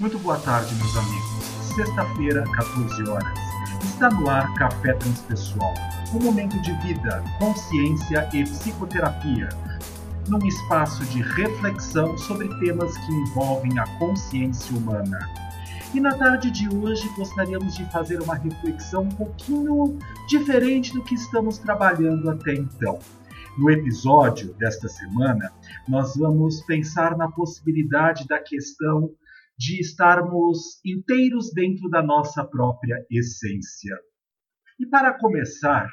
Muito 0.00 0.16
boa 0.20 0.38
tarde, 0.38 0.72
meus 0.76 0.96
amigos. 0.96 1.74
Sexta-feira, 1.74 2.44
14 2.52 3.08
horas. 3.08 3.38
Está 3.82 4.08
no 4.08 4.30
ar 4.30 4.54
Café 4.54 4.92
Transpessoal, 4.92 5.74
um 6.14 6.20
momento 6.22 6.56
de 6.62 6.72
vida, 6.86 7.24
consciência 7.40 8.28
e 8.32 8.44
psicoterapia, 8.44 9.48
num 10.28 10.38
espaço 10.46 11.04
de 11.06 11.20
reflexão 11.20 12.16
sobre 12.16 12.46
temas 12.60 12.96
que 12.96 13.12
envolvem 13.12 13.76
a 13.76 13.86
consciência 13.98 14.76
humana. 14.76 15.18
E 15.92 15.98
na 15.98 16.14
tarde 16.14 16.52
de 16.52 16.68
hoje 16.68 17.08
gostaríamos 17.16 17.74
de 17.74 17.84
fazer 17.90 18.22
uma 18.22 18.36
reflexão 18.36 19.02
um 19.02 19.08
pouquinho 19.08 19.98
diferente 20.28 20.92
do 20.92 21.02
que 21.02 21.16
estamos 21.16 21.58
trabalhando 21.58 22.30
até 22.30 22.54
então. 22.54 23.00
No 23.56 23.68
episódio 23.68 24.54
desta 24.54 24.88
semana, 24.88 25.52
nós 25.88 26.14
vamos 26.14 26.60
pensar 26.60 27.16
na 27.16 27.28
possibilidade 27.28 28.28
da 28.28 28.38
questão 28.38 29.10
de 29.58 29.80
estarmos 29.80 30.80
inteiros 30.84 31.52
dentro 31.52 31.88
da 31.90 32.00
nossa 32.02 32.44
própria 32.44 33.04
essência. 33.10 33.94
E 34.78 34.86
para 34.86 35.18
começar, 35.18 35.90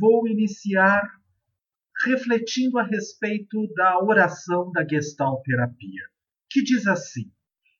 vou 0.00 0.26
iniciar 0.26 1.06
refletindo 2.04 2.78
a 2.78 2.84
respeito 2.84 3.70
da 3.74 4.02
oração 4.02 4.70
da 4.72 4.86
Gestalt 4.86 5.42
terapia, 5.44 6.02
que 6.50 6.62
diz 6.62 6.86
assim: 6.86 7.30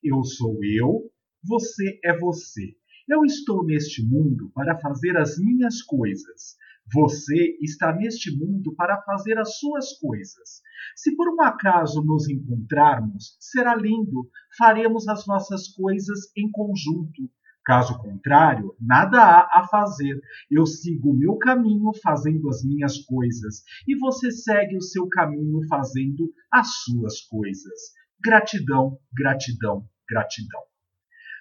Eu 0.03 0.23
sou 0.23 0.59
eu, 0.63 1.11
você 1.43 1.99
é 2.03 2.15
você. 2.17 2.75
Eu 3.09 3.23
estou 3.25 3.65
neste 3.65 4.05
mundo 4.05 4.51
para 4.53 4.79
fazer 4.79 5.17
as 5.17 5.39
minhas 5.39 5.81
coisas. 5.81 6.57
Você 6.93 7.57
está 7.61 7.93
neste 7.93 8.31
mundo 8.31 8.73
para 8.75 9.01
fazer 9.01 9.37
as 9.37 9.57
suas 9.57 9.97
coisas. 9.99 10.61
Se 10.95 11.15
por 11.15 11.27
um 11.33 11.41
acaso 11.41 12.01
nos 12.01 12.29
encontrarmos, 12.29 13.35
será 13.39 13.75
lindo, 13.75 14.29
faremos 14.57 15.07
as 15.07 15.27
nossas 15.27 15.67
coisas 15.67 16.31
em 16.37 16.49
conjunto. 16.49 17.29
Caso 17.65 17.97
contrário, 17.97 18.73
nada 18.79 19.21
há 19.21 19.59
a 19.59 19.67
fazer. 19.67 20.17
Eu 20.49 20.65
sigo 20.65 21.11
o 21.11 21.17
meu 21.17 21.37
caminho 21.37 21.91
fazendo 22.01 22.47
as 22.47 22.63
minhas 22.63 22.99
coisas, 22.99 23.63
e 23.85 23.97
você 23.97 24.31
segue 24.31 24.77
o 24.77 24.81
seu 24.81 25.09
caminho 25.09 25.59
fazendo 25.67 26.31
as 26.49 26.69
suas 26.83 27.19
coisas. 27.23 27.91
Gratidão, 28.23 28.97
gratidão, 29.13 29.85
gratidão. 30.09 30.61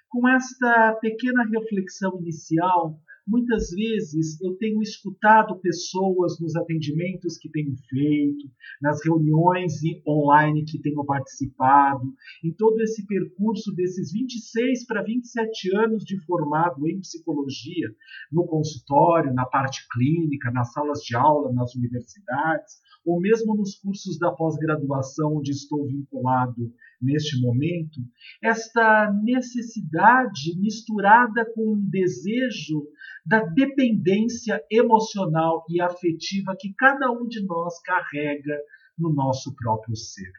Com 0.09 0.27
esta 0.29 0.95
pequena 1.01 1.45
reflexão 1.45 2.19
inicial, 2.21 3.01
Muitas 3.27 3.71
vezes 3.71 4.41
eu 4.41 4.55
tenho 4.57 4.81
escutado 4.81 5.59
pessoas 5.59 6.39
nos 6.39 6.55
atendimentos 6.55 7.37
que 7.37 7.51
tenho 7.51 7.75
feito, 7.89 8.49
nas 8.81 9.05
reuniões 9.05 9.73
online 10.07 10.65
que 10.65 10.79
tenho 10.79 11.05
participado, 11.05 12.15
em 12.45 12.53
todo 12.53 12.81
esse 12.83 13.05
percurso 13.05 13.75
desses 13.75 14.13
26 14.13 14.87
para 14.87 15.03
27 15.03 15.77
anos 15.77 16.05
de 16.05 16.25
formado 16.25 16.87
em 16.87 17.01
psicologia, 17.01 17.89
no 18.31 18.47
consultório, 18.47 19.35
na 19.35 19.45
parte 19.45 19.85
clínica, 19.91 20.53
nas 20.53 20.73
salas 20.73 21.01
de 21.01 21.17
aula, 21.17 21.53
nas 21.53 21.75
universidades, 21.75 22.81
ou 23.05 23.21
mesmo 23.21 23.57
nos 23.57 23.75
cursos 23.75 24.19
da 24.19 24.31
pós-graduação 24.31 25.37
onde 25.37 25.51
estou 25.51 25.85
vinculado 25.87 26.73
neste 27.01 27.41
momento, 27.41 28.01
esta 28.43 29.13
necessidade 29.23 30.59
misturada 30.59 31.45
com 31.55 31.75
um 31.75 31.89
desejo 31.89 32.87
da 33.27 33.41
dependência 33.45 34.63
emocional 34.71 35.65
e 35.69 35.81
afetiva 35.81 36.57
que 36.59 36.73
cada 36.75 37.11
um 37.11 37.27
de 37.27 37.45
nós 37.45 37.81
carrega 37.83 38.57
no 38.97 39.13
nosso 39.13 39.55
próprio 39.57 39.97
ser. 39.97 40.31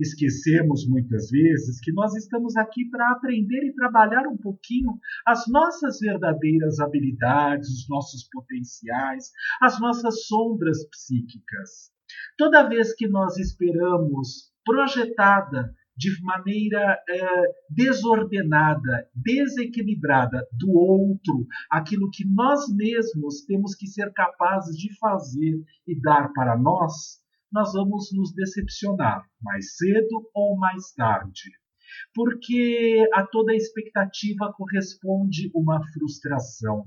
Esquecemos 0.00 0.86
muitas 0.88 1.30
vezes 1.30 1.78
que 1.80 1.92
nós 1.92 2.14
estamos 2.14 2.56
aqui 2.56 2.88
para 2.90 3.12
aprender 3.12 3.64
e 3.64 3.74
trabalhar 3.74 4.26
um 4.26 4.36
pouquinho 4.36 4.98
as 5.26 5.46
nossas 5.46 5.98
verdadeiras 6.00 6.80
habilidades, 6.80 7.68
os 7.68 7.88
nossos 7.88 8.28
potenciais, 8.30 9.30
as 9.62 9.78
nossas 9.78 10.26
sombras 10.26 10.86
psíquicas. 10.88 11.92
Toda 12.36 12.68
vez 12.68 12.94
que 12.94 13.06
nós 13.06 13.36
esperamos 13.38 14.52
projetada 14.64 15.74
de 15.96 16.10
maneira 16.22 17.02
é, 17.08 17.42
desordenada, 17.70 19.08
desequilibrada 19.14 20.46
do 20.52 20.70
outro, 20.70 21.46
aquilo 21.70 22.10
que 22.10 22.24
nós 22.28 22.66
mesmos 22.74 23.44
temos 23.46 23.74
que 23.74 23.86
ser 23.86 24.12
capazes 24.12 24.76
de 24.76 24.96
fazer 24.98 25.58
e 25.86 26.00
dar 26.00 26.32
para 26.34 26.58
nós, 26.58 27.20
nós 27.50 27.72
vamos 27.72 28.10
nos 28.12 28.34
decepcionar 28.34 29.24
mais 29.40 29.76
cedo 29.76 30.28
ou 30.34 30.56
mais 30.58 30.92
tarde. 30.92 31.50
Porque 32.14 33.08
a 33.14 33.24
toda 33.26 33.54
expectativa 33.54 34.52
corresponde 34.52 35.50
uma 35.54 35.80
frustração. 35.92 36.86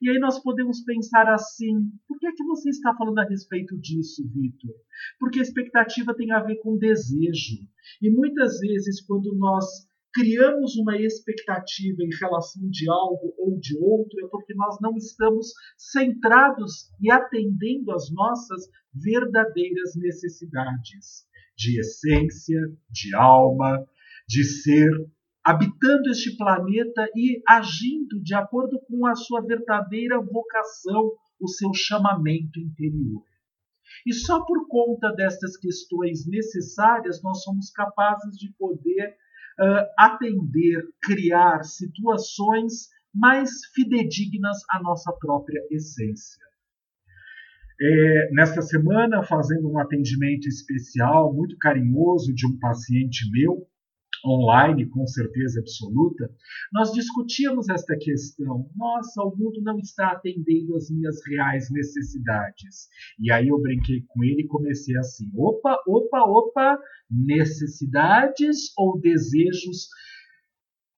E 0.00 0.08
aí 0.08 0.18
nós 0.18 0.42
podemos 0.42 0.82
pensar 0.82 1.28
assim: 1.28 1.90
por 2.08 2.18
que 2.18 2.26
é 2.26 2.32
que 2.32 2.44
você 2.44 2.70
está 2.70 2.94
falando 2.96 3.18
a 3.18 3.28
respeito 3.28 3.78
disso, 3.78 4.22
Vitor? 4.32 4.74
Porque 5.18 5.38
a 5.38 5.42
expectativa 5.42 6.14
tem 6.14 6.32
a 6.32 6.42
ver 6.42 6.56
com 6.56 6.78
desejo. 6.78 7.68
E 8.00 8.10
muitas 8.10 8.58
vezes, 8.60 9.04
quando 9.04 9.34
nós 9.36 9.64
criamos 10.12 10.76
uma 10.76 10.96
expectativa 10.98 12.02
em 12.02 12.10
relação 12.18 12.68
de 12.68 12.90
algo 12.90 13.34
ou 13.38 13.58
de 13.58 13.76
outro, 13.78 14.24
é 14.24 14.28
porque 14.28 14.54
nós 14.54 14.78
não 14.80 14.96
estamos 14.96 15.52
centrados 15.76 16.90
e 17.00 17.10
atendendo 17.10 17.92
às 17.92 18.10
nossas 18.10 18.68
verdadeiras 18.92 19.94
necessidades 19.96 21.26
de 21.56 21.78
essência, 21.78 22.60
de 22.90 23.14
alma, 23.14 23.86
de 24.26 24.44
ser 24.44 24.90
habitando 25.44 26.10
este 26.10 26.36
planeta 26.36 27.08
e 27.16 27.42
agindo 27.48 28.20
de 28.22 28.34
acordo 28.34 28.80
com 28.80 29.06
a 29.06 29.14
sua 29.14 29.40
verdadeira 29.40 30.20
vocação, 30.20 31.12
o 31.40 31.48
seu 31.48 31.72
chamamento 31.74 32.60
interior. 32.60 33.24
E 34.06 34.12
só 34.12 34.44
por 34.44 34.68
conta 34.68 35.12
destas 35.12 35.56
questões 35.56 36.26
necessárias 36.26 37.22
nós 37.22 37.42
somos 37.42 37.70
capazes 37.70 38.36
de 38.36 38.52
poder 38.58 39.16
uh, 39.58 39.86
atender, 39.98 40.82
criar 41.02 41.64
situações 41.64 42.88
mais 43.12 43.50
fidedignas 43.74 44.58
à 44.70 44.80
nossa 44.80 45.12
própria 45.12 45.60
essência. 45.70 46.40
É, 47.82 48.30
nesta 48.32 48.60
semana, 48.60 49.22
fazendo 49.22 49.70
um 49.70 49.78
atendimento 49.78 50.46
especial, 50.46 51.32
muito 51.34 51.56
carinhoso, 51.58 52.34
de 52.34 52.46
um 52.46 52.58
paciente 52.58 53.28
meu, 53.32 53.66
online, 54.24 54.88
com 54.88 55.06
certeza 55.06 55.60
absoluta, 55.60 56.30
nós 56.72 56.92
discutíamos 56.92 57.68
esta 57.68 57.96
questão. 57.96 58.68
Nossa, 58.76 59.22
o 59.22 59.34
mundo 59.36 59.60
não 59.62 59.78
está 59.78 60.12
atendendo 60.12 60.76
às 60.76 60.90
minhas 60.90 61.16
reais 61.26 61.70
necessidades. 61.70 62.88
E 63.18 63.32
aí 63.32 63.48
eu 63.48 63.60
brinquei 63.60 64.02
com 64.08 64.22
ele 64.24 64.42
e 64.42 64.48
comecei 64.48 64.96
assim: 64.96 65.30
opa, 65.34 65.76
opa, 65.86 66.22
opa, 66.22 66.78
necessidades 67.10 68.72
ou 68.76 69.00
desejos 69.00 69.88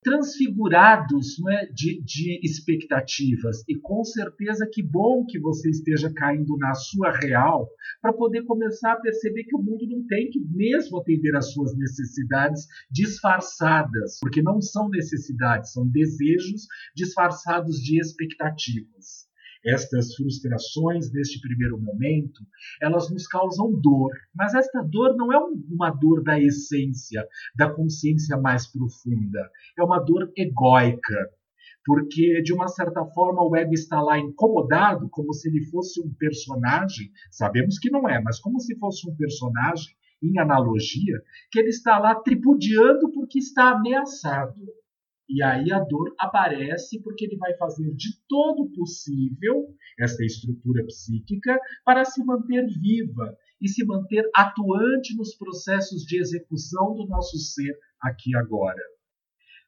transfigurados 0.02 1.38
não 1.38 1.50
é, 1.50 1.66
de, 1.66 2.02
de 2.02 2.40
expectativas. 2.42 3.62
E 3.68 3.76
com 3.76 4.04
certeza 4.04 4.68
que 4.70 4.82
bom 4.82 5.24
que 5.24 5.38
você 5.38 5.70
esteja 5.70 6.12
caindo 6.12 6.56
na 6.56 6.74
sua 6.74 7.12
real 7.12 7.68
para 8.00 8.12
poder 8.12 8.44
começar 8.44 8.92
a 8.92 9.00
perceber 9.00 9.44
que 9.44 9.56
o 9.56 9.62
mundo 9.62 9.86
não 9.88 10.06
tem 10.06 10.28
que 10.30 10.40
mesmo 10.40 10.98
atender 10.98 11.34
às 11.36 11.52
suas 11.52 11.76
necessidades 11.76 12.66
disfarçadas, 12.90 14.18
porque 14.20 14.42
não 14.42 14.60
são 14.60 14.88
necessidades, 14.88 15.72
são 15.72 15.86
desejos 15.88 16.66
disfarçados 16.94 17.76
de 17.76 18.00
expectativas 18.00 19.31
estas 19.64 20.14
frustrações 20.14 21.12
neste 21.12 21.40
primeiro 21.40 21.80
momento, 21.80 22.42
elas 22.80 23.10
nos 23.10 23.26
causam 23.26 23.72
dor, 23.80 24.10
mas 24.34 24.54
esta 24.54 24.82
dor 24.82 25.16
não 25.16 25.32
é 25.32 25.38
uma 25.70 25.90
dor 25.90 26.22
da 26.22 26.40
essência, 26.40 27.26
da 27.56 27.70
consciência 27.70 28.36
mais 28.36 28.66
profunda, 28.66 29.50
é 29.78 29.82
uma 29.82 30.00
dor 30.00 30.32
egóica, 30.36 31.30
porque 31.84 32.42
de 32.42 32.52
uma 32.52 32.68
certa 32.68 33.04
forma 33.06 33.42
o 33.42 33.56
ego 33.56 33.74
está 33.74 34.00
lá 34.00 34.18
incomodado, 34.18 35.08
como 35.10 35.32
se 35.32 35.48
ele 35.48 35.64
fosse 35.66 36.00
um 36.00 36.12
personagem, 36.14 37.10
sabemos 37.30 37.78
que 37.78 37.90
não 37.90 38.08
é, 38.08 38.20
mas 38.22 38.38
como 38.38 38.60
se 38.60 38.76
fosse 38.78 39.08
um 39.08 39.16
personagem 39.16 39.94
em 40.22 40.38
analogia, 40.38 41.20
que 41.50 41.58
ele 41.58 41.70
está 41.70 41.98
lá 41.98 42.14
tripudiando 42.14 43.10
porque 43.12 43.38
está 43.38 43.72
ameaçado. 43.72 44.54
E 45.32 45.42
aí 45.42 45.72
a 45.72 45.78
dor 45.78 46.14
aparece 46.20 47.00
porque 47.02 47.24
ele 47.24 47.38
vai 47.38 47.56
fazer 47.56 47.90
de 47.94 48.10
todo 48.28 48.70
possível, 48.74 49.66
essa 49.98 50.22
estrutura 50.22 50.84
psíquica, 50.84 51.58
para 51.86 52.04
se 52.04 52.22
manter 52.22 52.66
viva 52.66 53.34
e 53.58 53.66
se 53.66 53.82
manter 53.86 54.28
atuante 54.36 55.16
nos 55.16 55.34
processos 55.34 56.02
de 56.02 56.20
execução 56.20 56.94
do 56.94 57.06
nosso 57.06 57.38
ser 57.38 57.74
aqui 57.98 58.36
agora. 58.36 58.82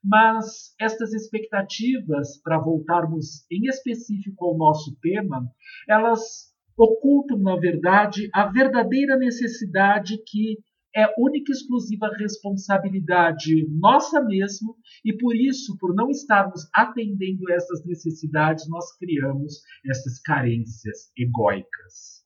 Mas 0.04 0.74
estas 0.78 1.14
expectativas, 1.14 2.38
para 2.42 2.58
voltarmos 2.58 3.50
em 3.50 3.66
específico 3.66 4.44
ao 4.44 4.58
nosso 4.58 4.94
tema, 5.00 5.50
elas 5.88 6.52
ocultam, 6.76 7.38
na 7.38 7.56
verdade, 7.56 8.28
a 8.34 8.52
verdadeira 8.52 9.16
necessidade 9.16 10.22
que 10.26 10.58
é 10.96 11.06
única 11.18 11.50
e 11.50 11.54
exclusiva 11.54 12.10
responsabilidade 12.18 13.66
nossa 13.70 14.22
mesmo, 14.22 14.76
e 15.04 15.16
por 15.16 15.34
isso, 15.34 15.76
por 15.78 15.94
não 15.94 16.08
estarmos 16.10 16.68
atendendo 16.72 17.50
essas 17.50 17.84
necessidades, 17.84 18.68
nós 18.68 18.96
criamos 18.96 19.60
essas 19.84 20.20
carências 20.20 21.10
egóicas. 21.18 22.24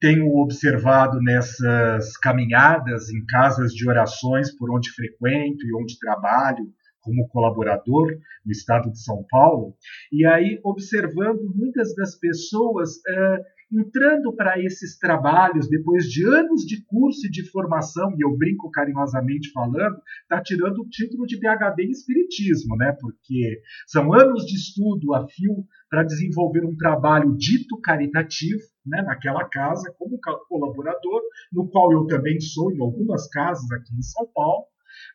Tenho 0.00 0.26
observado 0.38 1.20
nessas 1.20 2.16
caminhadas 2.16 3.08
em 3.10 3.24
casas 3.26 3.72
de 3.72 3.88
orações 3.88 4.50
por 4.56 4.74
onde 4.74 4.90
frequento 4.90 5.64
e 5.64 5.74
onde 5.74 5.98
trabalho, 5.98 6.72
como 7.02 7.28
colaborador 7.28 8.08
no 8.44 8.52
estado 8.52 8.90
de 8.90 9.02
São 9.02 9.24
Paulo, 9.28 9.76
e 10.10 10.24
aí 10.24 10.60
observando 10.64 11.52
muitas 11.54 11.94
das 11.94 12.18
pessoas 12.18 12.90
uh, 12.90 13.44
entrando 13.72 14.34
para 14.34 14.60
esses 14.60 14.98
trabalhos 14.98 15.68
depois 15.68 16.04
de 16.04 16.26
anos 16.26 16.62
de 16.62 16.84
curso 16.84 17.26
e 17.26 17.30
de 17.30 17.48
formação, 17.50 18.10
e 18.12 18.24
eu 18.24 18.36
brinco 18.36 18.70
carinhosamente 18.70 19.50
falando, 19.52 19.96
está 20.22 20.42
tirando 20.42 20.78
o 20.78 20.88
título 20.88 21.26
de 21.26 21.38
PhD 21.38 21.84
em 21.84 21.90
Espiritismo, 21.90 22.76
né? 22.76 22.94
porque 23.00 23.60
são 23.86 24.12
anos 24.12 24.44
de 24.44 24.56
estudo 24.56 25.14
a 25.14 25.26
fio 25.26 25.64
para 25.88 26.04
desenvolver 26.04 26.64
um 26.64 26.76
trabalho 26.76 27.36
dito 27.36 27.80
caritativo, 27.80 28.62
né, 28.84 29.02
naquela 29.02 29.48
casa, 29.48 29.94
como 29.98 30.18
colaborador, 30.48 31.22
no 31.52 31.68
qual 31.68 31.92
eu 31.92 32.06
também 32.06 32.40
sou 32.40 32.72
em 32.72 32.80
algumas 32.80 33.28
casas 33.28 33.70
aqui 33.70 33.94
em 33.94 34.02
São 34.02 34.26
Paulo, 34.34 34.64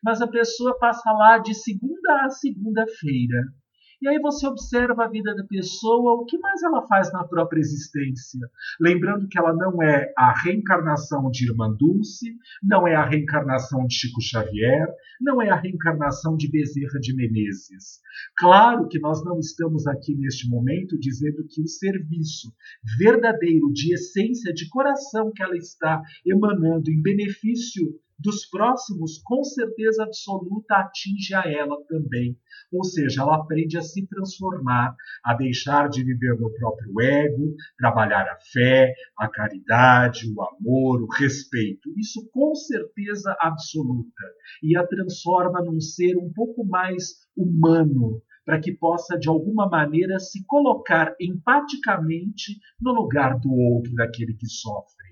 mas 0.02 0.22
a 0.22 0.26
pessoa 0.26 0.78
passa 0.78 1.10
lá 1.12 1.38
de 1.38 1.54
segunda 1.54 2.24
a 2.24 2.30
segunda-feira 2.30 3.42
e 4.00 4.08
aí 4.08 4.18
você 4.20 4.46
observa 4.46 5.04
a 5.04 5.08
vida 5.08 5.34
da 5.34 5.44
pessoa, 5.44 6.12
o 6.12 6.24
que 6.24 6.38
mais 6.38 6.62
ela 6.62 6.86
faz 6.86 7.12
na 7.12 7.24
própria 7.24 7.60
existência. 7.60 8.40
Lembrando 8.80 9.28
que 9.28 9.38
ela 9.38 9.52
não 9.52 9.82
é 9.82 10.12
a 10.16 10.32
reencarnação 10.32 11.30
de 11.30 11.50
Irmã 11.50 11.74
Dulce, 11.76 12.36
não 12.62 12.86
é 12.86 12.94
a 12.94 13.04
reencarnação 13.04 13.86
de 13.86 13.94
Chico 13.94 14.20
Xavier, 14.20 14.88
não 15.20 15.42
é 15.42 15.50
a 15.50 15.56
reencarnação 15.56 16.36
de 16.36 16.50
Bezerra 16.50 17.00
de 17.00 17.14
Menezes. 17.14 18.00
Claro 18.36 18.88
que 18.88 19.00
nós 19.00 19.24
não 19.24 19.38
estamos 19.38 19.86
aqui 19.86 20.14
neste 20.14 20.48
momento 20.48 20.98
dizendo 20.98 21.44
que 21.48 21.60
o 21.60 21.66
serviço 21.68 22.52
verdadeiro, 22.98 23.72
de 23.72 23.94
essência, 23.94 24.52
de 24.52 24.68
coração 24.68 25.32
que 25.34 25.42
ela 25.42 25.56
está 25.56 26.02
emanando 26.24 26.90
em 26.90 27.02
benefício 27.02 27.98
dos 28.18 28.46
próximos, 28.46 29.18
com 29.24 29.44
certeza 29.44 30.02
absoluta, 30.02 30.74
atinge 30.74 31.34
a 31.34 31.42
ela 31.46 31.76
também. 31.86 32.36
Ou 32.72 32.84
seja, 32.84 33.22
ela 33.22 33.36
aprende 33.36 33.78
a 33.78 33.82
se 33.82 34.06
transformar, 34.06 34.94
a 35.24 35.34
deixar 35.34 35.88
de 35.88 36.02
viver 36.02 36.38
no 36.38 36.52
próprio 36.54 37.00
ego, 37.00 37.54
trabalhar 37.78 38.26
a 38.28 38.36
fé, 38.52 38.92
a 39.16 39.28
caridade, 39.28 40.26
o 40.34 40.42
amor, 40.42 41.02
o 41.02 41.08
respeito. 41.16 41.90
Isso 41.96 42.28
com 42.32 42.54
certeza 42.54 43.36
absoluta. 43.40 44.24
E 44.62 44.76
a 44.76 44.86
transforma 44.86 45.62
num 45.62 45.80
ser 45.80 46.16
um 46.16 46.32
pouco 46.32 46.66
mais 46.66 47.26
humano, 47.36 48.20
para 48.44 48.60
que 48.60 48.72
possa, 48.72 49.18
de 49.18 49.28
alguma 49.28 49.68
maneira, 49.68 50.18
se 50.18 50.44
colocar 50.46 51.14
empaticamente 51.20 52.58
no 52.80 52.92
lugar 52.92 53.38
do 53.38 53.52
outro, 53.52 53.94
daquele 53.94 54.34
que 54.34 54.48
sofre. 54.48 55.07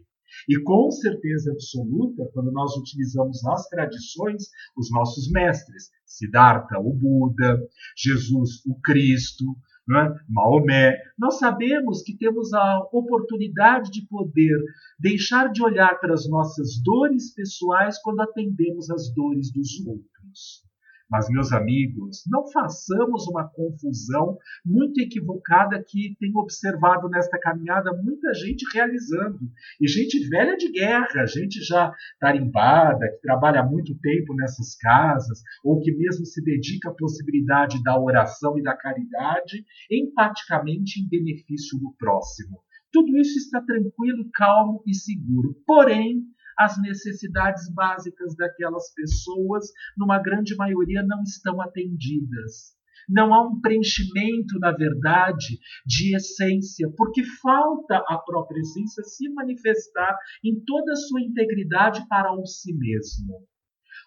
E 0.49 0.61
com 0.63 0.91
certeza 0.91 1.53
absoluta, 1.53 2.29
quando 2.33 2.51
nós 2.53 2.77
utilizamos 2.77 3.45
as 3.47 3.69
tradições, 3.69 4.45
os 4.77 4.91
nossos 4.91 5.31
mestres, 5.31 5.91
Siddhartha, 6.05 6.79
o 6.79 6.93
Buda, 6.93 7.61
Jesus, 7.97 8.65
o 8.67 8.79
Cristo, 8.81 9.45
é? 9.89 10.15
Maomé, 10.29 10.97
nós 11.17 11.39
sabemos 11.39 12.03
que 12.03 12.17
temos 12.17 12.53
a 12.53 12.81
oportunidade 12.93 13.89
de 13.93 14.05
poder 14.09 14.59
deixar 14.99 15.53
de 15.53 15.63
olhar 15.63 16.01
para 16.01 16.13
as 16.13 16.29
nossas 16.29 16.83
dores 16.83 17.33
pessoais 17.33 17.97
quando 18.03 18.21
atendemos 18.21 18.91
as 18.91 19.15
dores 19.15 19.53
dos 19.53 19.87
outros. 19.87 20.66
Mas, 21.09 21.29
meus 21.29 21.53
amigos, 21.53 22.25
não 22.27 22.51
façamos 22.51 23.29
uma 23.29 23.49
confusão 23.49 24.37
muito 24.65 25.01
equivocada 25.01 25.83
que 25.87 26.17
tenho 26.19 26.37
observado 26.39 27.09
nesta 27.09 27.39
caminhada 27.39 27.93
muita 28.03 28.35
gente 28.35 28.65
realizando. 28.75 29.39
E 29.81 29.87
gente 29.87 30.29
velha 30.29 30.57
de 30.57 30.71
guerra, 30.73 31.27
gente 31.27 31.63
já 31.63 31.93
tarimbada, 32.19 33.09
que 33.09 33.21
trabalha 33.23 33.63
muito 33.63 33.97
tempo 34.01 34.35
nessas 34.35 34.75
casas, 34.77 35.43
ou 35.65 35.81
que 35.81 35.93
mesmo 35.93 36.27
se 36.27 36.43
dedica 36.43 36.91
à 36.91 36.95
possibilidade 36.95 37.83
da 37.85 37.99
oração 38.01 38.59
e 38.59 38.63
da 38.63 38.77
caridade, 38.77 39.65
empaticamente 39.91 41.01
em 41.01 41.09
benefício 41.09 41.79
do 41.79 41.95
próximo. 41.97 42.61
Tudo 42.93 43.17
isso 43.19 43.39
está 43.39 43.61
tranquilo, 43.61 44.29
calmo 44.33 44.83
e 44.87 44.95
seguro. 44.95 45.55
Porém, 45.67 46.25
as 46.59 46.81
necessidades 46.81 47.73
básicas 47.73 48.35
daquelas 48.37 48.93
pessoas, 48.95 49.67
numa 49.97 50.19
grande 50.19 50.57
maioria, 50.57 51.03
não 51.03 51.23
estão 51.23 51.61
atendidas. 51.61 52.77
Não 53.09 53.33
há 53.33 53.47
um 53.47 53.61
preenchimento, 53.61 54.59
na 54.59 54.73
verdade, 54.73 55.59
de 55.87 56.17
essência, 56.17 56.91
porque 56.97 57.23
falta 57.41 58.03
a 58.09 58.19
própria 58.19 58.61
essência 58.61 59.05
se 59.05 59.29
manifestar 59.29 60.17
em 60.45 60.59
toda 60.65 60.93
a 60.93 60.97
sua 60.97 61.21
integridade 61.21 62.07
para 62.09 62.33
o 62.33 62.45
si 62.45 62.73
mesmo. 62.73 63.47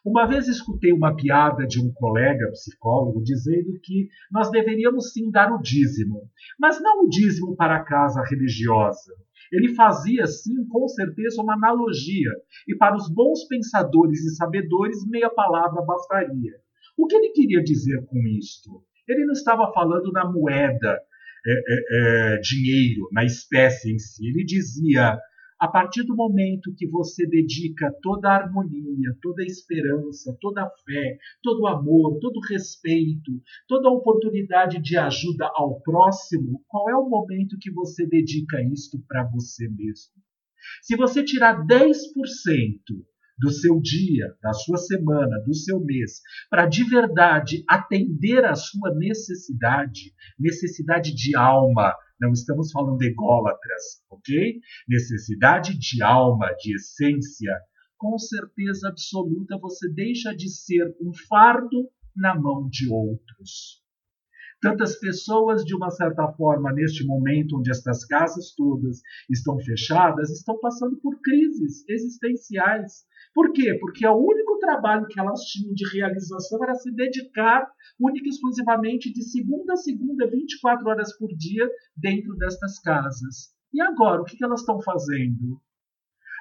Uma 0.04 0.26
vez 0.26 0.48
escutei 0.48 0.94
uma 0.94 1.16
piada 1.16 1.68
de 1.68 1.80
um 1.80 1.92
colega 1.94 2.50
psicólogo 2.52 3.22
dizendo 3.22 3.80
que 3.84 4.08
nós 4.32 4.50
deveríamos 4.50 5.12
sim 5.12 5.30
dar 5.30 5.52
o 5.52 5.62
dízimo, 5.62 6.30
mas 6.58 6.82
não 6.82 7.04
o 7.04 7.10
dízimo 7.10 7.56
para 7.56 7.76
a 7.78 7.84
casa 7.84 8.24
religiosa, 8.24 9.14
ele 9.52 9.74
fazia, 9.76 10.26
sim, 10.28 10.66
com 10.68 10.88
certeza, 10.88 11.42
uma 11.42 11.54
analogia, 11.54 12.32
e 12.68 12.76
para 12.76 12.96
os 12.96 13.10
bons 13.12 13.46
pensadores 13.48 14.24
e 14.24 14.36
sabedores, 14.36 15.08
meia 15.08 15.30
palavra 15.30 15.82
bastaria. 15.82 16.54
O 16.98 17.08
que 17.08 17.16
ele 17.16 17.30
queria 17.30 17.64
dizer 17.64 18.06
com 18.06 18.20
isto? 18.38 18.84
Ele 19.08 19.26
não 19.26 19.34
estava 19.34 19.72
falando 19.74 20.12
na 20.12 20.30
moeda, 20.30 21.00
é, 21.48 21.52
é, 21.52 22.34
é, 22.36 22.38
dinheiro, 22.42 23.08
na 23.12 23.24
espécie 23.24 23.94
em 23.94 23.98
si. 23.98 24.28
Ele 24.28 24.44
dizia 24.44 25.18
a 25.60 25.68
partir 25.68 26.04
do 26.04 26.16
momento 26.16 26.74
que 26.76 26.88
você 26.88 27.28
dedica 27.28 27.94
toda 28.02 28.30
a 28.30 28.36
harmonia, 28.36 29.16
toda 29.22 29.44
a 29.44 29.46
esperança, 29.46 30.36
toda 30.40 30.64
a 30.64 30.70
fé, 30.86 31.18
todo 31.44 31.64
o 31.64 31.68
amor, 31.68 32.18
todo 32.20 32.38
o 32.38 32.48
respeito, 32.48 33.32
toda 33.68 33.90
a 33.90 33.92
oportunidade 33.92 34.82
de 34.82 34.98
ajuda 34.98 35.52
ao 35.54 35.82
próximo, 35.82 36.64
qual 36.68 36.90
é 36.90 36.96
o 36.96 37.10
momento 37.10 37.58
que 37.60 37.72
você 37.72 38.06
dedica 38.06 38.62
isto 38.64 38.98
para 39.08 39.26
você 39.26 39.68
mesmo? 39.68 40.14
Se 40.82 40.96
você 40.96 41.24
tirar 41.24 41.66
10% 41.66 41.98
do 43.40 43.50
seu 43.52 43.80
dia, 43.80 44.36
da 44.42 44.54
sua 44.54 44.78
semana, 44.78 45.40
do 45.46 45.54
seu 45.54 45.80
mês, 45.80 46.22
para 46.50 46.66
de 46.66 46.84
verdade 46.84 47.64
atender 47.68 48.44
a 48.46 48.56
sua 48.56 48.94
necessidade, 48.96 50.14
necessidade 50.38 51.16
de 51.16 51.36
alma, 51.36 51.96
não 52.20 52.34
estamos 52.34 52.72
falando 52.72 52.98
de 52.98 53.08
ególatras, 53.08 54.04
ok? 54.10 54.60
Necessidade 54.88 55.78
de 55.78 56.04
alma, 56.04 56.54
de 56.60 56.76
essência. 56.76 57.56
Com 57.98 58.18
certeza 58.18 58.90
absoluta 58.90 59.58
você 59.58 59.90
deixa 59.90 60.36
de 60.36 60.50
ser 60.50 60.96
um 61.02 61.12
fardo 61.30 61.90
na 62.16 62.38
mão 62.38 62.68
de 62.70 62.90
outros. 62.90 63.82
Tantas 64.62 65.00
pessoas, 65.00 65.64
de 65.64 65.74
uma 65.74 65.90
certa 65.90 66.28
forma, 66.34 66.74
neste 66.74 67.06
momento 67.06 67.58
onde 67.58 67.72
estas 67.72 68.04
casas 68.06 68.54
todas 68.54 69.00
estão 69.30 69.58
fechadas, 69.58 70.30
estão 70.30 70.60
passando 70.60 70.98
por 70.98 71.18
crises 71.22 71.88
existenciais. 71.88 73.06
Por 73.34 73.54
quê? 73.54 73.78
Porque 73.80 74.06
o 74.08 74.18
único 74.18 74.58
trabalho 74.60 75.08
que 75.08 75.20
elas 75.20 75.42
tinham 75.42 75.74
de 75.74 75.88
realização 75.94 76.64
era 76.64 76.76
se 76.76 76.92
dedicar 76.92 77.68
única 78.00 78.26
e 78.26 78.30
exclusivamente 78.30 79.12
de 79.12 79.24
segunda 79.24 79.74
a 79.74 79.78
segunda, 79.78 80.30
24 80.30 80.88
horas 80.88 81.18
por 81.18 81.30
dia, 81.36 81.70
dentro 81.96 82.36
destas 82.36 82.80
casas. 82.80 83.54
E 83.74 83.82
agora, 83.82 84.22
o 84.22 84.26
que 84.26 84.44
elas 84.44 84.62
estão 84.62 84.82
fazendo? 84.82 85.62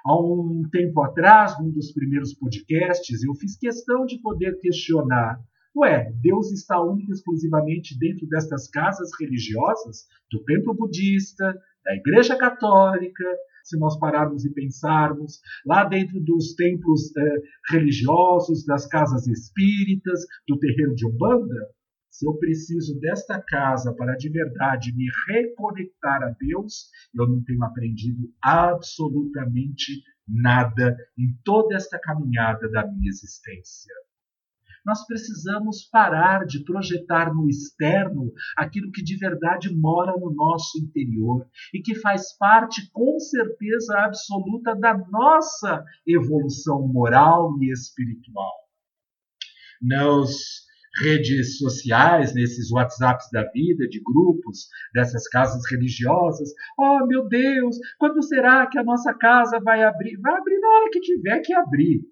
Há 0.05 0.19
um 0.19 0.63
tempo 0.71 1.03
atrás, 1.03 1.59
num 1.61 1.71
dos 1.71 1.93
primeiros 1.93 2.33
podcasts, 2.35 3.23
eu 3.23 3.35
fiz 3.35 3.59
questão 3.59 4.07
de 4.07 4.19
poder 4.21 4.59
questionar 4.59 5.39
Ué, 5.77 6.11
Deus 6.21 6.51
está 6.51 6.83
única 6.83 7.13
e 7.13 7.15
exclusivamente 7.15 7.97
dentro 7.97 8.27
destas 8.27 8.69
casas 8.69 9.11
religiosas, 9.21 10.09
do 10.29 10.43
templo 10.43 10.75
budista, 10.75 11.55
da 11.85 11.95
igreja 11.95 12.37
católica, 12.37 13.25
se 13.69 13.79
nós 13.79 13.99
pararmos 13.99 14.45
e 14.45 14.53
pensarmos, 14.53 15.41
lá 15.67 15.85
dentro 15.85 16.19
dos 16.21 16.55
templos 16.55 17.15
eh, 17.17 17.43
religiosos, 17.71 18.65
das 18.65 18.87
casas 18.87 19.27
espíritas, 19.27 20.21
do 20.49 20.59
terreiro 20.59 20.95
de 20.95 21.07
Umbanda, 21.07 21.69
se 22.11 22.27
eu 22.27 22.35
preciso 22.39 22.99
desta 22.99 23.41
casa 23.41 23.95
para 23.95 24.17
de 24.17 24.29
verdade 24.29 24.93
me 24.97 25.07
reconectar 25.29 26.23
a 26.23 26.35
Deus, 26.41 26.89
eu 27.15 27.29
não 27.29 27.45
tenho 27.45 27.63
aprendido 27.63 28.29
absolutamente 28.43 30.03
nada 30.27 30.97
em 31.17 31.33
toda 31.45 31.77
esta 31.77 31.99
caminhada 31.99 32.69
da 32.71 32.87
minha 32.87 33.09
existência. 33.09 33.95
Nós 34.85 35.07
precisamos 35.07 35.89
parar 35.91 36.45
de 36.45 36.65
projetar 36.65 37.35
no 37.35 37.49
externo 37.49 38.33
aquilo 38.57 38.91
que 38.93 39.03
de 39.03 39.17
verdade 39.17 39.75
mora 39.75 40.13
no 40.19 40.33
nosso 40.35 40.79
interior 40.79 41.47
e 41.75 41.81
que 41.81 41.95
faz 41.95 42.37
parte, 42.37 42.91
com 42.93 43.19
certeza 43.19 43.99
absoluta, 43.99 44.75
da 44.75 44.97
nossa 45.11 45.85
evolução 46.07 46.87
moral 46.89 47.57
e 47.61 47.73
espiritual. 47.73 48.53
Nos 49.81 50.69
redes 51.01 51.59
sociais, 51.59 52.35
nesses 52.35 52.71
WhatsApps 52.73 53.29
da 53.33 53.45
vida, 53.51 53.89
de 53.89 54.01
grupos, 54.03 54.69
dessas 54.93 55.29
casas 55.29 55.63
religiosas. 55.71 56.51
Oh, 56.79 57.07
meu 57.07 57.29
Deus, 57.29 57.77
quando 57.99 58.23
será 58.23 58.67
que 58.67 58.79
a 58.79 58.85
nossa 58.85 59.15
casa 59.15 59.61
vai 59.61 59.83
abrir? 59.83 60.19
Vai 60.21 60.37
abrir 60.37 60.59
na 60.59 60.69
hora 60.69 60.91
que 60.91 61.01
tiver 61.01 61.41
que 61.41 61.55
abrir. 61.55 62.03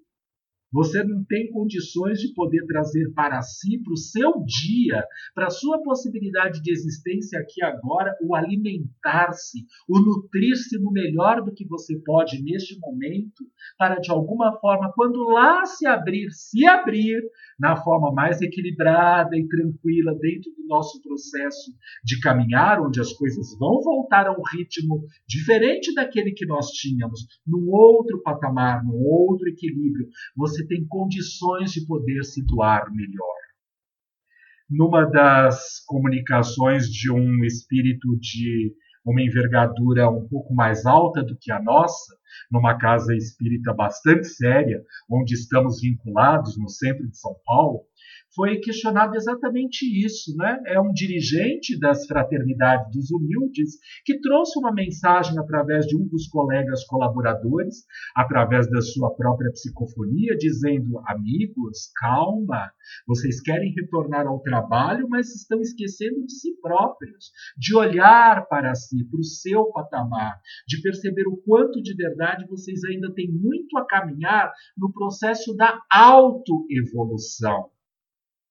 Você 0.71 1.03
não 1.03 1.23
tem 1.23 1.49
condições 1.49 2.19
de 2.19 2.33
poder 2.33 2.65
trazer 2.65 3.11
para 3.13 3.41
si, 3.41 3.81
para 3.81 3.93
o 3.93 3.97
seu 3.97 4.33
dia, 4.45 5.03
para 5.33 5.47
a 5.47 5.51
sua 5.51 5.81
possibilidade 5.81 6.61
de 6.61 6.71
existência 6.71 7.39
aqui 7.39 7.63
agora, 7.63 8.15
o 8.21 8.35
alimentar-se, 8.35 9.65
o 9.87 9.99
nutrir-se 9.99 10.77
no 10.79 10.91
melhor 10.91 11.41
do 11.41 11.53
que 11.53 11.65
você 11.65 11.97
pode 12.05 12.43
neste 12.43 12.77
momento, 12.79 13.45
para 13.77 13.99
de 13.99 14.11
alguma 14.11 14.59
forma, 14.59 14.91
quando 14.93 15.23
lá 15.29 15.65
se 15.65 15.87
abrir, 15.87 16.29
se 16.31 16.65
abrir, 16.65 17.21
na 17.59 17.75
forma 17.75 18.11
mais 18.13 18.41
equilibrada 18.41 19.35
e 19.35 19.47
tranquila 19.47 20.13
dentro 20.19 20.51
do 20.51 20.67
nosso 20.67 21.01
processo 21.01 21.71
de 22.03 22.19
caminhar, 22.19 22.81
onde 22.81 22.99
as 23.01 23.11
coisas 23.13 23.57
vão 23.57 23.81
voltar 23.81 24.27
a 24.27 24.31
um 24.31 24.43
ritmo 24.53 25.03
diferente 25.27 25.93
daquele 25.93 26.31
que 26.33 26.45
nós 26.45 26.67
tínhamos, 26.67 27.25
num 27.45 27.69
outro 27.69 28.21
patamar, 28.21 28.83
num 28.83 29.01
outro 29.03 29.47
equilíbrio. 29.49 30.07
Você 30.35 30.67
tem 30.67 30.85
condições 30.87 31.71
de 31.71 31.85
poder 31.85 32.23
se 32.23 32.45
doar 32.45 32.91
melhor. 32.93 33.37
Numa 34.69 35.05
das 35.05 35.83
comunicações 35.85 36.87
de 36.87 37.11
um 37.11 37.43
espírito 37.45 38.17
de 38.19 38.73
uma 39.05 39.21
envergadura 39.21 40.09
um 40.09 40.27
pouco 40.27 40.53
mais 40.53 40.85
alta 40.85 41.23
do 41.23 41.37
que 41.39 41.49
a 41.51 41.61
nossa, 41.61 42.16
numa 42.51 42.77
casa 42.77 43.15
espírita 43.15 43.73
bastante 43.73 44.27
séria, 44.27 44.83
onde 45.09 45.33
estamos 45.33 45.81
vinculados 45.81 46.57
no 46.57 46.69
centro 46.69 47.07
de 47.07 47.17
São 47.17 47.35
Paulo, 47.45 47.81
foi 48.37 48.59
questionado 48.59 49.15
exatamente 49.15 49.83
isso, 50.05 50.35
né? 50.37 50.61
É 50.67 50.79
um 50.79 50.93
dirigente 50.93 51.77
das 51.79 52.05
fraternidades 52.05 52.91
dos 52.93 53.09
humildes 53.09 53.79
que 54.05 54.19
trouxe 54.19 54.59
uma 54.59 54.71
mensagem 54.71 55.39
através 55.39 55.87
de 55.87 55.97
um 55.97 56.07
dos 56.07 56.27
colegas 56.27 56.85
colaboradores, 56.85 57.77
através 58.15 58.69
da 58.69 58.79
sua 58.79 59.09
própria 59.15 59.51
psicofonia, 59.51 60.37
dizendo: 60.37 61.01
amigos, 61.07 61.89
calma, 61.99 62.71
vocês 63.07 63.41
querem 63.41 63.73
retornar 63.73 64.27
ao 64.27 64.39
trabalho, 64.41 65.09
mas 65.09 65.33
estão 65.33 65.59
esquecendo 65.59 66.23
de 66.23 66.33
si 66.33 66.55
próprios, 66.61 67.31
de 67.57 67.75
olhar 67.75 68.47
para 68.47 68.75
si, 68.75 69.03
para 69.09 69.19
o 69.19 69.23
seu 69.23 69.65
patamar, 69.71 70.39
de 70.67 70.79
perceber 70.83 71.27
o 71.27 71.37
quanto 71.37 71.81
de 71.81 71.95
verdade 71.95 72.45
vocês 72.47 72.83
ainda 72.83 73.11
têm 73.15 73.31
muito 73.31 73.75
a 73.79 73.87
caminhar 73.87 74.53
no 74.77 74.93
processo 74.93 75.55
da 75.55 75.81
autoevolução. 75.91 77.71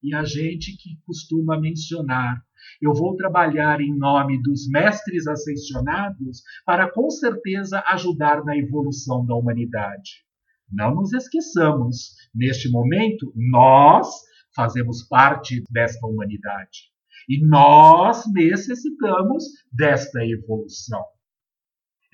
E 0.06 0.14
a 0.14 0.22
gente 0.22 0.76
que 0.76 1.00
costuma 1.04 1.60
mencionar, 1.60 2.40
eu 2.80 2.94
vou 2.94 3.16
trabalhar 3.16 3.80
em 3.80 3.92
nome 3.98 4.40
dos 4.40 4.68
mestres 4.68 5.26
ascensionados 5.26 6.44
para 6.64 6.88
com 6.88 7.10
certeza 7.10 7.82
ajudar 7.88 8.44
na 8.44 8.56
evolução 8.56 9.26
da 9.26 9.34
humanidade. 9.34 10.24
Não 10.70 10.94
nos 10.94 11.12
esqueçamos, 11.12 12.14
neste 12.32 12.70
momento, 12.70 13.32
nós 13.34 14.06
fazemos 14.54 15.02
parte 15.08 15.64
desta 15.72 16.06
humanidade. 16.06 16.92
E 17.28 17.44
nós 17.44 18.22
necessitamos 18.32 19.42
desta 19.72 20.24
evolução. 20.24 21.04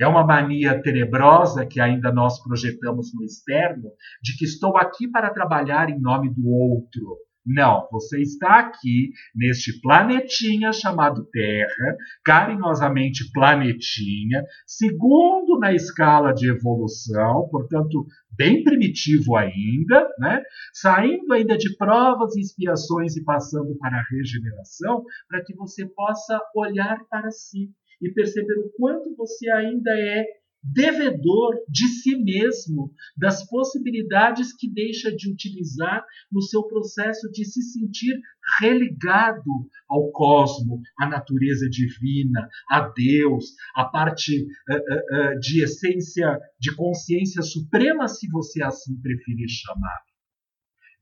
É 0.00 0.06
uma 0.06 0.24
mania 0.24 0.80
tenebrosa 0.80 1.66
que 1.66 1.78
ainda 1.78 2.10
nós 2.10 2.42
projetamos 2.42 3.12
no 3.12 3.22
externo 3.22 3.90
de 4.22 4.34
que 4.38 4.46
estou 4.46 4.78
aqui 4.78 5.06
para 5.06 5.28
trabalhar 5.28 5.90
em 5.90 6.00
nome 6.00 6.32
do 6.32 6.48
outro. 6.48 7.18
Não, 7.44 7.88
você 7.90 8.20
está 8.20 8.60
aqui 8.60 9.10
neste 9.34 9.80
planetinha 9.80 10.72
chamado 10.72 11.26
Terra, 11.26 11.96
carinhosamente 12.24 13.30
planetinha, 13.32 14.44
segundo 14.64 15.58
na 15.58 15.72
escala 15.74 16.32
de 16.32 16.48
evolução, 16.48 17.48
portanto, 17.50 18.06
bem 18.36 18.62
primitivo 18.62 19.36
ainda, 19.36 20.08
né? 20.20 20.40
saindo 20.72 21.32
ainda 21.32 21.58
de 21.58 21.76
provas 21.76 22.36
e 22.36 22.40
expiações 22.40 23.16
e 23.16 23.24
passando 23.24 23.76
para 23.76 23.96
a 23.96 24.04
regeneração, 24.08 25.04
para 25.28 25.44
que 25.44 25.54
você 25.54 25.84
possa 25.86 26.40
olhar 26.54 26.98
para 27.10 27.30
si 27.32 27.70
e 28.00 28.10
perceber 28.12 28.58
o 28.58 28.70
quanto 28.76 29.14
você 29.16 29.50
ainda 29.50 29.90
é 29.90 30.24
devedor 30.62 31.56
de 31.68 31.88
si 31.88 32.16
mesmo, 32.16 32.92
das 33.16 33.46
possibilidades 33.48 34.54
que 34.54 34.70
deixa 34.70 35.14
de 35.14 35.30
utilizar 35.30 36.04
no 36.30 36.40
seu 36.40 36.62
processo 36.64 37.30
de 37.32 37.44
se 37.44 37.62
sentir 37.62 38.20
religado 38.60 39.50
ao 39.88 40.10
cosmo, 40.12 40.80
à 41.00 41.08
natureza 41.08 41.68
divina, 41.68 42.48
a 42.70 42.80
Deus, 42.88 43.46
a 43.74 43.84
parte 43.84 44.42
uh, 44.42 44.74
uh, 44.74 45.34
uh, 45.34 45.40
de 45.40 45.62
essência, 45.64 46.38
de 46.60 46.74
consciência 46.76 47.42
suprema, 47.42 48.06
se 48.06 48.28
você 48.28 48.62
assim 48.62 49.00
preferir 49.00 49.48
chamar. 49.48 50.00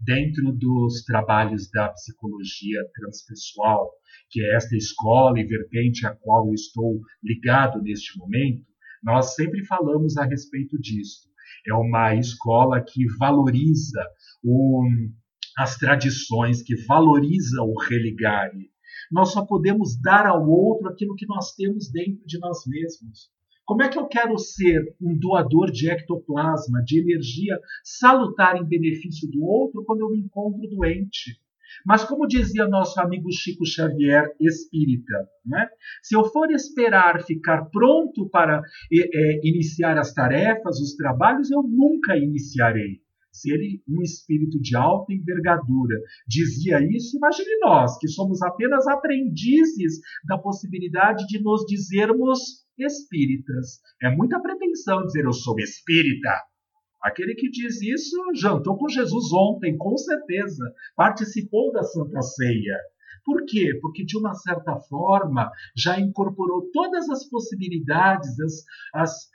Dentro 0.03 0.53
dos 0.53 1.05
trabalhos 1.05 1.71
da 1.71 1.91
psicologia 1.91 2.81
transpessoal, 2.95 3.91
que 4.31 4.43
é 4.43 4.57
esta 4.57 4.75
escola 4.75 5.39
e 5.39 5.45
vertente 5.45 6.07
a 6.07 6.17
qual 6.17 6.49
eu 6.49 6.55
estou 6.55 7.01
ligado 7.23 7.83
neste 7.83 8.19
momento, 8.19 8.65
nós 9.03 9.35
sempre 9.35 9.65
falamos 9.65 10.17
a 10.17 10.25
respeito 10.25 10.79
disso. 10.79 11.29
É 11.67 11.75
uma 11.75 12.15
escola 12.15 12.81
que 12.81 13.07
valoriza 13.19 14.03
o, 14.43 14.83
as 15.59 15.77
tradições, 15.77 16.63
que 16.63 16.75
valoriza 16.87 17.63
o 17.63 17.75
religare. 17.79 18.71
Nós 19.11 19.33
só 19.33 19.45
podemos 19.45 20.01
dar 20.01 20.27
ao 20.27 20.49
outro 20.49 20.89
aquilo 20.89 21.15
que 21.17 21.27
nós 21.27 21.55
temos 21.55 21.91
dentro 21.91 22.25
de 22.27 22.39
nós 22.39 22.65
mesmos. 22.67 23.31
Como 23.67 23.83
é 23.83 23.89
que 23.89 23.99
eu 23.99 24.07
quero 24.07 24.37
ser 24.39 24.83
um 25.01 25.17
doador 25.17 25.71
de 25.71 25.89
ectoplasma, 25.89 26.83
de 26.85 27.01
energia 27.01 27.59
salutar 27.85 28.57
em 28.57 28.65
benefício 28.65 29.31
do 29.31 29.45
outro, 29.45 29.85
quando 29.85 30.01
eu 30.01 30.11
me 30.11 30.19
encontro 30.19 30.69
doente? 30.69 31.41
Mas, 31.85 32.05
como 32.05 32.27
dizia 32.27 32.67
nosso 32.67 33.01
amigo 33.01 33.31
Chico 33.33 33.65
Xavier, 33.67 34.31
espírita, 34.41 35.29
né? 35.45 35.69
se 36.03 36.17
eu 36.17 36.25
for 36.25 36.51
esperar 36.51 37.23
ficar 37.25 37.67
pronto 37.67 38.29
para 38.31 38.63
é, 38.93 39.41
iniciar 39.47 39.99
as 39.99 40.13
tarefas, 40.13 40.79
os 40.81 40.95
trabalhos, 40.97 41.51
eu 41.51 41.63
nunca 41.63 42.17
iniciarei. 42.17 43.01
Se 43.33 43.53
ele, 43.53 43.83
um 43.89 44.03
espírito 44.03 44.61
de 44.61 44.77
alta 44.77 45.13
envergadura, 45.13 45.97
dizia 46.27 46.81
isso, 46.83 47.17
imagine 47.17 47.59
nós, 47.63 47.97
que 47.99 48.09
somos 48.09 48.43
apenas 48.43 48.87
aprendizes 48.89 50.01
da 50.27 50.37
possibilidade 50.37 51.27
de 51.27 51.41
nos 51.41 51.65
dizermos 51.65 52.67
espíritas. 52.77 53.81
É 54.03 54.11
muita 54.11 54.41
pretensão 54.41 55.05
dizer 55.05 55.25
eu 55.25 55.33
sou 55.33 55.59
espírita. 55.61 56.31
Aquele 57.03 57.35
que 57.35 57.51
diz 57.51 57.81
isso 57.81 58.17
jantou 58.35 58.77
com 58.77 58.89
Jesus 58.89 59.33
ontem, 59.33 59.77
com 59.77 59.97
certeza, 59.97 60.65
participou 60.95 61.73
da 61.73 61.83
Santa 61.83 62.21
Ceia. 62.21 62.77
Por 63.25 63.45
quê? 63.47 63.79
Porque, 63.81 64.05
de 64.05 64.19
uma 64.19 64.35
certa 64.35 64.77
forma, 64.89 65.51
já 65.77 65.99
incorporou 65.99 66.71
todas 66.73 67.09
as 67.09 67.29
possibilidades, 67.29 68.39
as, 68.41 68.65
as, 68.95 69.29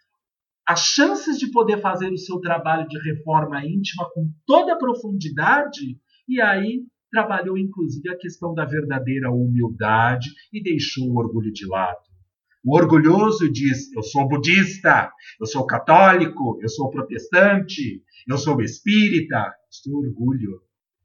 as 0.68 0.80
chances 0.82 1.38
de 1.38 1.52
poder 1.52 1.82
fazer 1.82 2.12
o 2.12 2.18
seu 2.18 2.40
trabalho 2.40 2.88
de 2.88 3.00
reforma 3.00 3.66
íntima 3.66 4.10
com 4.14 4.30
toda 4.46 4.74
a 4.74 4.78
profundidade, 4.78 6.00
e 6.28 6.42
aí 6.42 6.84
trabalhou 7.12 7.58
inclusive 7.58 8.10
a 8.10 8.18
questão 8.18 8.54
da 8.54 8.66
verdadeira 8.66 9.32
humildade 9.32 10.30
e 10.52 10.62
deixou 10.62 11.08
o 11.08 11.18
orgulho 11.18 11.52
de 11.52 11.66
lado. 11.66 12.15
O 12.66 12.76
orgulhoso 12.76 13.48
diz: 13.48 13.94
Eu 13.94 14.02
sou 14.02 14.28
budista, 14.28 15.12
eu 15.40 15.46
sou 15.46 15.68
católico, 15.68 16.58
eu 16.64 16.68
sou 16.68 16.90
protestante, 16.90 18.02
eu 18.28 18.40
sou 18.40 18.60
espírita. 18.60 19.54
Isso 19.70 19.92
é 19.92 19.94
orgulho. 19.94 20.62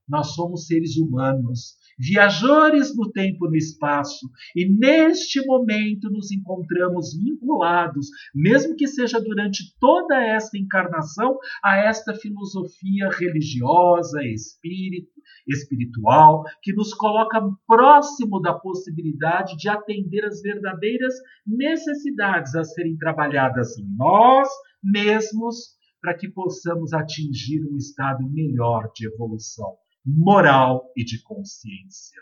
Nós 0.09 0.35
somos 0.35 0.67
seres 0.67 0.97
humanos, 0.97 1.77
viajores 2.01 2.97
no 2.97 3.13
tempo 3.13 3.47
e 3.47 3.51
no 3.51 3.57
espaço, 3.57 4.31
e 4.57 4.67
neste 4.67 5.45
momento 5.45 6.11
nos 6.11 6.33
encontramos 6.33 7.15
vinculados, 7.15 8.09
mesmo 8.35 8.75
que 8.75 8.87
seja 8.87 9.21
durante 9.21 9.77
toda 9.79 10.17
esta 10.17 10.57
encarnação, 10.57 11.39
a 11.63 11.77
esta 11.77 12.15
filosofia 12.15 13.11
religiosa, 13.11 14.25
espírita, 14.25 15.11
espiritual, 15.47 16.43
que 16.63 16.73
nos 16.73 16.95
coloca 16.95 17.39
próximo 17.67 18.41
da 18.41 18.55
possibilidade 18.55 19.57
de 19.59 19.69
atender 19.69 20.25
as 20.25 20.41
verdadeiras 20.41 21.13
necessidades 21.47 22.55
a 22.55 22.65
serem 22.65 22.97
trabalhadas 22.97 23.77
em 23.77 23.85
nós 23.97 24.49
mesmos, 24.83 25.79
para 26.01 26.17
que 26.17 26.31
possamos 26.31 26.95
atingir 26.95 27.63
um 27.71 27.77
estado 27.77 28.27
melhor 28.31 28.91
de 28.95 29.07
evolução 29.07 29.77
moral 30.05 30.91
e 30.97 31.05
de 31.05 31.23
consciência. 31.23 32.21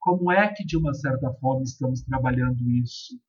Como 0.00 0.30
é 0.32 0.52
que, 0.54 0.64
de 0.64 0.76
uma 0.76 0.94
certa 0.94 1.32
forma, 1.34 1.62
estamos 1.62 2.02
trabalhando 2.02 2.70
isso? 2.70 3.20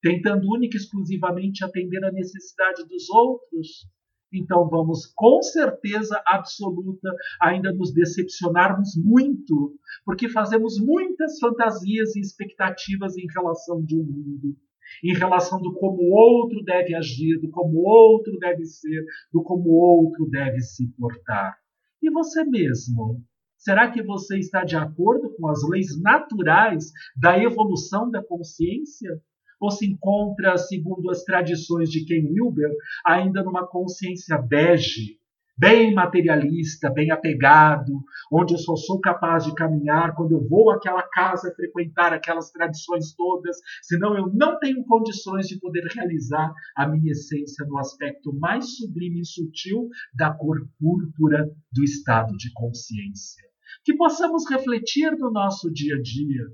Tentando 0.00 0.50
única 0.52 0.76
e 0.76 0.80
exclusivamente 0.80 1.64
atender 1.64 2.04
a 2.04 2.12
necessidade 2.12 2.86
dos 2.86 3.08
outros? 3.10 3.88
Então 4.32 4.68
vamos, 4.68 5.12
com 5.14 5.42
certeza 5.42 6.20
absoluta, 6.26 7.14
ainda 7.40 7.72
nos 7.72 7.92
decepcionarmos 7.92 8.96
muito, 8.96 9.76
porque 10.04 10.28
fazemos 10.28 10.78
muitas 10.78 11.38
fantasias 11.38 12.16
e 12.16 12.20
expectativas 12.20 13.16
em 13.16 13.26
relação 13.34 13.82
de 13.84 13.96
um 13.96 14.04
mundo 14.04 14.56
em 15.02 15.14
relação 15.14 15.60
do 15.60 15.72
como 15.74 16.02
o 16.02 16.10
outro 16.10 16.62
deve 16.64 16.94
agir, 16.94 17.40
do 17.40 17.50
como 17.50 17.78
o 17.78 17.88
outro 17.88 18.36
deve 18.38 18.64
ser, 18.64 19.04
do 19.32 19.42
como 19.42 19.70
o 19.70 19.78
outro 19.78 20.28
deve 20.28 20.60
se 20.60 20.86
portar. 20.98 21.61
E 22.02 22.10
você 22.10 22.44
mesmo? 22.44 23.22
Será 23.56 23.90
que 23.92 24.02
você 24.02 24.38
está 24.38 24.64
de 24.64 24.74
acordo 24.74 25.32
com 25.36 25.48
as 25.48 25.62
leis 25.62 26.00
naturais 26.00 26.90
da 27.16 27.38
evolução 27.38 28.10
da 28.10 28.20
consciência? 28.20 29.22
Ou 29.60 29.70
se 29.70 29.86
encontra, 29.86 30.58
segundo 30.58 31.08
as 31.08 31.22
tradições 31.22 31.88
de 31.88 32.04
Ken 32.04 32.26
Wilber, 32.28 32.70
ainda 33.06 33.44
numa 33.44 33.64
consciência 33.64 34.36
bege, 34.36 35.16
bem 35.56 35.94
materialista, 35.94 36.90
bem 36.90 37.10
apegado, 37.10 37.92
onde 38.32 38.54
eu 38.54 38.58
só 38.58 38.74
sou 38.74 39.00
capaz 39.00 39.44
de 39.44 39.54
caminhar 39.54 40.14
quando 40.14 40.32
eu 40.32 40.48
vou 40.48 40.70
àquela 40.70 41.02
casa 41.02 41.54
frequentar 41.54 42.12
aquelas 42.12 42.50
tradições 42.50 43.14
todas, 43.14 43.56
senão 43.82 44.16
eu 44.16 44.32
não 44.32 44.58
tenho 44.58 44.84
condições 44.84 45.46
de 45.46 45.58
poder 45.58 45.84
realizar 45.94 46.52
a 46.76 46.88
minha 46.88 47.12
essência 47.12 47.66
no 47.66 47.78
aspecto 47.78 48.32
mais 48.38 48.76
sublime 48.76 49.20
e 49.20 49.26
sutil 49.26 49.88
da 50.14 50.32
cor 50.32 50.56
púrpura 50.78 51.50
do 51.72 51.84
estado 51.84 52.36
de 52.36 52.52
consciência. 52.52 53.42
Que 53.84 53.94
possamos 53.96 54.48
refletir 54.50 55.12
no 55.18 55.30
nosso 55.30 55.72
dia 55.72 55.96
a 55.96 56.02
dia, 56.02 56.44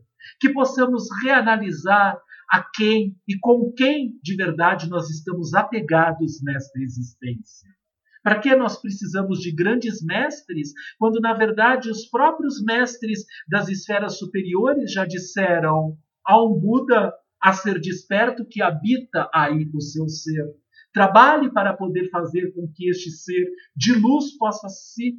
que 0.40 0.52
possamos 0.52 1.04
reanalisar 1.22 2.20
a 2.50 2.62
quem 2.74 3.14
e 3.28 3.38
com 3.38 3.72
quem 3.76 4.18
de 4.22 4.34
verdade 4.34 4.88
nós 4.88 5.10
estamos 5.10 5.52
apegados 5.54 6.42
nesta 6.42 6.78
existência 6.80 7.77
para 8.22 8.40
que 8.40 8.54
nós 8.54 8.80
precisamos 8.80 9.40
de 9.40 9.52
grandes 9.52 10.02
mestres, 10.02 10.72
quando 10.98 11.20
na 11.20 11.34
verdade 11.34 11.90
os 11.90 12.06
próprios 12.06 12.62
mestres 12.62 13.24
das 13.48 13.68
esferas 13.68 14.18
superiores 14.18 14.92
já 14.92 15.04
disseram 15.04 15.96
a 16.24 16.42
um 16.42 16.58
Buda 16.58 17.12
a 17.40 17.52
ser 17.52 17.80
desperto 17.80 18.44
que 18.44 18.60
habita 18.60 19.30
aí 19.32 19.70
o 19.72 19.80
seu 19.80 20.08
ser. 20.08 20.44
Trabalhe 20.92 21.52
para 21.52 21.76
poder 21.76 22.10
fazer 22.10 22.52
com 22.52 22.70
que 22.74 22.88
este 22.88 23.10
ser 23.10 23.46
de 23.76 23.94
luz 23.94 24.36
possa 24.36 24.68
se 24.68 25.14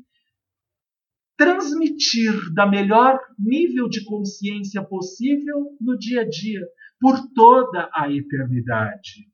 transmitir 1.37 2.33
da 2.53 2.67
melhor 2.67 3.17
nível 3.37 3.87
de 3.87 4.03
consciência 4.03 4.83
possível 4.83 5.77
no 5.79 5.97
dia 5.97 6.21
a 6.21 6.29
dia, 6.29 6.67
por 6.99 7.17
toda 7.33 7.89
a 7.93 8.11
eternidade. 8.11 9.31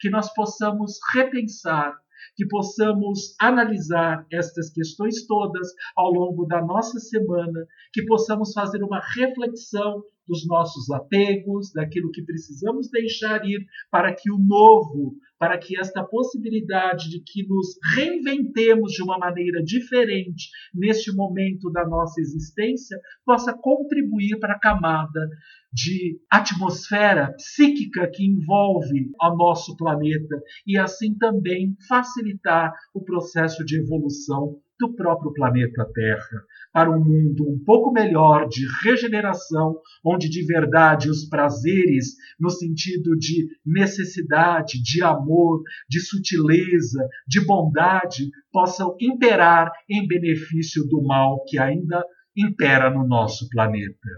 Que 0.00 0.08
nós 0.08 0.32
possamos 0.32 0.98
repensar 1.14 1.94
que 2.36 2.46
possamos 2.46 3.34
analisar 3.40 4.26
estas 4.30 4.70
questões 4.70 5.26
todas 5.26 5.68
ao 5.96 6.10
longo 6.10 6.46
da 6.46 6.60
nossa 6.64 6.98
semana, 6.98 7.66
que 7.92 8.04
possamos 8.04 8.52
fazer 8.52 8.82
uma 8.82 9.00
reflexão 9.14 10.02
dos 10.26 10.46
nossos 10.46 10.90
apegos, 10.90 11.72
daquilo 11.72 12.10
que 12.10 12.22
precisamos 12.24 12.88
deixar 12.90 13.44
ir 13.44 13.64
para 13.90 14.14
que 14.14 14.30
o 14.30 14.38
novo, 14.38 15.16
para 15.38 15.58
que 15.58 15.78
esta 15.78 16.04
possibilidade 16.04 17.10
de 17.10 17.20
que 17.20 17.46
nos 17.46 17.76
reinventemos 17.96 18.92
de 18.92 19.02
uma 19.02 19.18
maneira 19.18 19.62
diferente 19.62 20.48
neste 20.72 21.14
momento 21.14 21.70
da 21.70 21.84
nossa 21.84 22.20
existência 22.20 22.96
possa 23.24 23.52
contribuir 23.52 24.38
para 24.38 24.54
a 24.54 24.58
camada 24.60 25.28
de 25.72 26.20
atmosfera 26.30 27.32
psíquica 27.32 28.08
que 28.08 28.24
envolve 28.24 29.10
o 29.20 29.36
nosso 29.36 29.76
planeta 29.76 30.40
e 30.66 30.78
assim 30.78 31.16
também 31.16 31.74
facilitar 31.88 32.72
o 32.94 33.02
processo 33.02 33.64
de 33.64 33.80
evolução 33.80 34.60
do 34.78 34.94
próprio 34.94 35.32
planeta 35.32 35.88
Terra 35.94 36.42
para 36.72 36.90
um 36.90 36.98
mundo 36.98 37.48
um 37.48 37.62
pouco 37.64 37.92
melhor 37.92 38.48
de 38.48 38.66
regeneração, 38.82 39.76
onde 40.04 40.28
de 40.28 40.44
verdade 40.44 41.10
os 41.10 41.28
prazeres, 41.28 42.14
no 42.40 42.50
sentido 42.50 43.16
de 43.16 43.46
necessidade, 43.64 44.82
de 44.82 45.02
amor, 45.02 45.62
de 45.88 46.00
sutileza, 46.00 47.06
de 47.28 47.44
bondade, 47.44 48.30
possam 48.50 48.96
imperar 49.00 49.70
em 49.88 50.06
benefício 50.06 50.84
do 50.88 51.02
mal 51.02 51.44
que 51.46 51.58
ainda 51.58 52.02
impera 52.36 52.90
no 52.90 53.06
nosso 53.06 53.48
planeta. 53.50 54.08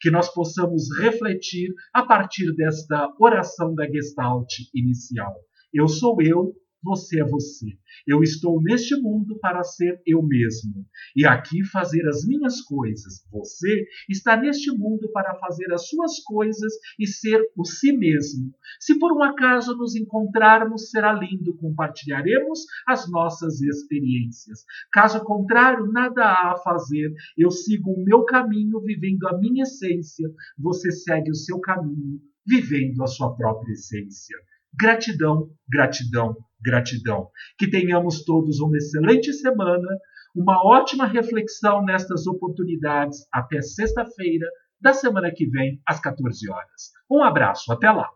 Que 0.00 0.10
nós 0.10 0.32
possamos 0.32 0.84
refletir 1.00 1.72
a 1.92 2.04
partir 2.04 2.54
desta 2.54 3.08
oração 3.18 3.74
da 3.74 3.86
Gestalt 3.90 4.52
inicial. 4.74 5.34
Eu 5.72 5.88
sou 5.88 6.20
eu, 6.20 6.52
você 6.84 7.22
é 7.22 7.24
você. 7.24 7.66
Eu 8.06 8.22
estou 8.22 8.62
neste 8.62 8.94
mundo 9.00 9.38
para 9.40 9.64
ser 9.64 10.00
eu 10.06 10.22
mesmo 10.22 10.86
e 11.16 11.24
aqui 11.24 11.64
fazer 11.64 12.06
as 12.06 12.26
minhas 12.26 12.60
coisas. 12.60 13.26
Você 13.32 13.86
está 14.08 14.36
neste 14.36 14.70
mundo 14.70 15.10
para 15.10 15.34
fazer 15.36 15.72
as 15.72 15.88
suas 15.88 16.20
coisas 16.20 16.74
e 16.98 17.06
ser 17.06 17.40
o 17.56 17.64
si 17.64 17.92
mesmo. 17.92 18.52
Se 18.78 18.98
por 18.98 19.16
um 19.16 19.22
acaso 19.22 19.74
nos 19.76 19.96
encontrarmos, 19.96 20.90
será 20.90 21.12
lindo, 21.14 21.56
compartilharemos 21.56 22.60
as 22.86 23.10
nossas 23.10 23.62
experiências. 23.62 24.64
Caso 24.92 25.24
contrário, 25.24 25.90
nada 25.90 26.24
há 26.24 26.52
a 26.52 26.58
fazer. 26.58 27.14
Eu 27.38 27.50
sigo 27.50 27.92
o 27.92 28.04
meu 28.04 28.24
caminho, 28.24 28.80
vivendo 28.80 29.26
a 29.28 29.38
minha 29.38 29.62
essência. 29.62 30.28
Você 30.58 30.90
segue 30.92 31.30
o 31.30 31.34
seu 31.34 31.58
caminho, 31.60 32.20
vivendo 32.46 33.02
a 33.02 33.06
sua 33.06 33.34
própria 33.34 33.72
essência. 33.72 34.36
Gratidão, 34.76 35.50
gratidão, 35.68 36.36
gratidão. 36.64 37.28
Que 37.58 37.68
tenhamos 37.68 38.24
todos 38.24 38.60
uma 38.60 38.76
excelente 38.76 39.32
semana, 39.32 39.86
uma 40.34 40.64
ótima 40.64 41.06
reflexão 41.06 41.84
nestas 41.84 42.26
oportunidades. 42.26 43.26
Até 43.32 43.60
sexta-feira 43.60 44.48
da 44.80 44.92
semana 44.92 45.30
que 45.30 45.46
vem, 45.46 45.80
às 45.86 46.00
14 46.00 46.50
horas. 46.50 46.92
Um 47.10 47.22
abraço, 47.22 47.72
até 47.72 47.90
lá! 47.90 48.08